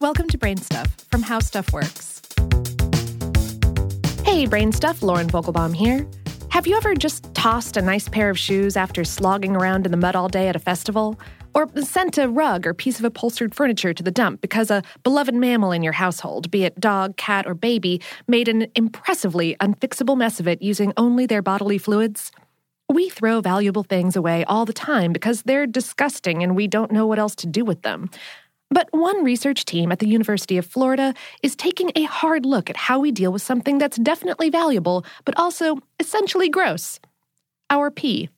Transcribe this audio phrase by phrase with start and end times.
[0.00, 2.22] Welcome to Brain Stuff from How Stuff Works.
[4.24, 6.08] Hey, Brain Stuff, Lauren Vogelbaum here.
[6.48, 9.98] Have you ever just tossed a nice pair of shoes after slogging around in the
[9.98, 11.20] mud all day at a festival?
[11.52, 15.34] Or sent a rug or piece of upholstered furniture to the dump because a beloved
[15.34, 20.40] mammal in your household, be it dog, cat, or baby, made an impressively unfixable mess
[20.40, 22.32] of it using only their bodily fluids?
[22.88, 27.06] We throw valuable things away all the time because they're disgusting and we don't know
[27.06, 28.08] what else to do with them.
[28.70, 32.76] But one research team at the University of Florida is taking a hard look at
[32.76, 37.00] how we deal with something that's definitely valuable, but also essentially gross
[37.68, 38.28] our pee.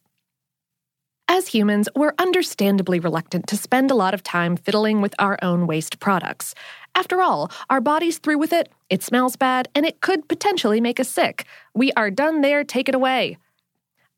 [1.29, 5.67] As humans, we're understandably reluctant to spend a lot of time fiddling with our own
[5.67, 6.55] waste products.
[6.95, 11.01] After all, our body's through with it, it smells bad, and it could potentially make
[11.01, 11.47] us sick.
[11.75, 13.39] We are done there, take it away.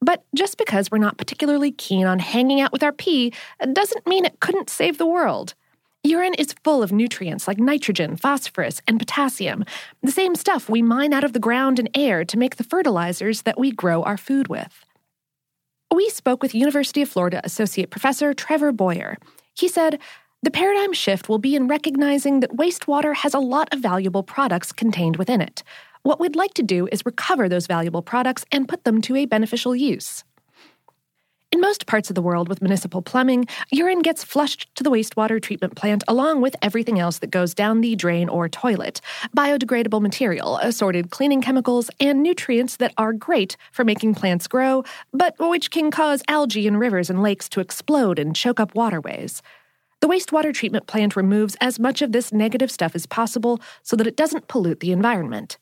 [0.00, 3.32] But just because we're not particularly keen on hanging out with our pee
[3.72, 5.54] doesn't mean it couldn't save the world.
[6.06, 9.64] Urine is full of nutrients like nitrogen, phosphorus, and potassium,
[10.02, 13.40] the same stuff we mine out of the ground and air to make the fertilizers
[13.42, 14.84] that we grow our food with.
[15.94, 19.16] We spoke with University of Florida Associate Professor Treavor Boyer.
[19.54, 19.98] He said,
[20.42, 24.72] the paradigm shift will be in recognizing that wastewater has a lot of valuable products
[24.72, 25.62] contained within it.
[26.02, 29.24] What we'd like to do is recover those valuable products and put them to a
[29.24, 30.22] beneficial use.
[31.54, 35.40] In most parts of the world with municipal plumbing, urine gets flushed to the wastewater
[35.40, 39.00] treatment plant along with everything else that goes down the drain or toilet
[39.36, 45.36] biodegradable material, assorted cleaning chemicals, and nutrients that are great for making plants grow, but
[45.38, 49.40] which can cause algae in rivers and lakes to explode and choke up waterways.
[50.00, 54.08] The wastewater treatment plant removes as much of this negative stuff as possible so that
[54.08, 55.58] it doesn't pollute the environment.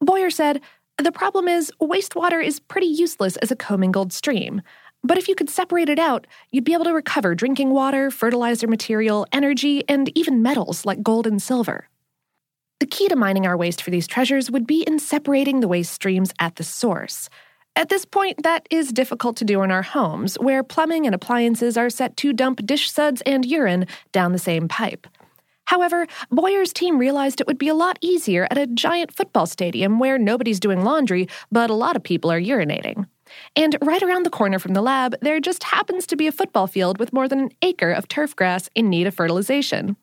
[0.00, 0.60] Boyer said,
[0.98, 4.62] the problem is, wastewater is pretty useless as a commingled stream.
[5.04, 8.68] But if you could separate it out, you'd be able to recover drinking water, fertilizer
[8.68, 11.88] material, energy, and even metals like gold and silver.
[12.78, 15.92] The key to mining our waste for these treasures would be in separating the waste
[15.92, 17.28] streams at the source.
[17.74, 21.76] At this point, that is difficult to do in our homes, where plumbing and appliances
[21.76, 25.06] are set to dump dish suds and urine down the same pipe.
[25.64, 29.98] However, Boyer's team realized it would be a lot easier at a giant football stadium
[29.98, 33.06] where nobody's doing laundry, but a lot of people are urinating.
[33.56, 36.66] And right around the corner from the lab, there just happens to be a football
[36.66, 39.96] field with more than an acre of turf grass in need of fertilization.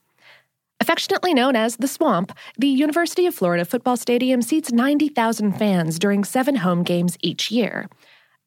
[0.82, 6.24] Affectionately known as the Swamp, the University of Florida football stadium seats 90,000 fans during
[6.24, 7.90] seven home games each year.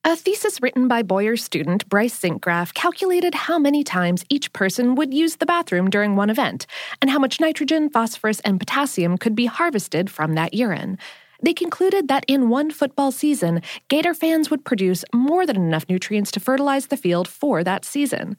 [0.05, 5.15] A thesis written by Boyer's student Bryce Zinkgraf calculated how many times each person would
[5.15, 6.67] use the bathroom during one event,
[7.01, 10.99] and how much nitrogen, phosphorus, and potassium could be harvested from that urine.
[11.43, 16.31] They concluded that in one football season, Gator fans would produce more than enough nutrients
[16.33, 18.37] to fertilize the field for that season.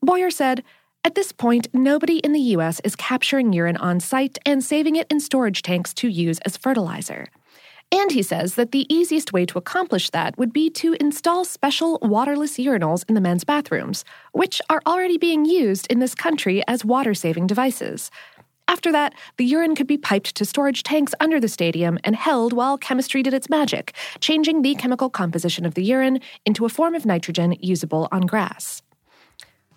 [0.00, 0.62] Boyer said,
[1.04, 2.80] At this point, nobody in the U.S.
[2.84, 7.28] is capturing urine on site and saving it in storage tanks to use as fertilizer.
[7.92, 11.98] And he says that the easiest way to accomplish that would be to install special
[12.00, 16.84] waterless urinals in the men's bathrooms, which are already being used in this country as
[16.84, 18.10] water saving devices.
[18.70, 22.52] After that, the urine could be piped to storage tanks under the stadium and held
[22.52, 26.94] while chemistry did its magic, changing the chemical composition of the urine into a form
[26.94, 28.80] of nitrogen usable on grass.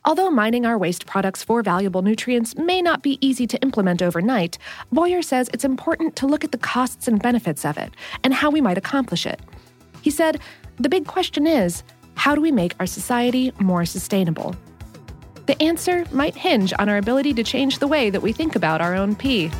[0.06, 4.59] Although mining our waste products for valuable nutrients may not be easy to implement overnight,
[4.92, 8.52] Boyer says it's important to look at the costs and benefits of it and how
[8.52, 9.40] we might accomplish it.
[10.04, 10.40] He said,
[10.80, 11.81] The big question is
[12.14, 14.56] how do we make our society more sustainable?
[15.46, 18.80] The answer might hinge on our ability to change the way that we think about
[18.80, 19.52] our own pee.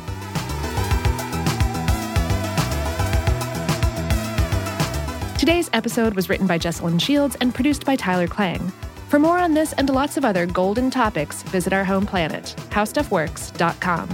[5.38, 8.72] Today's episode was written by Jesslyn Shields and produced by Tyler Klang.
[9.08, 14.08] For more on this and lots of other golden topics, visit our home planet, howstuffworks.com.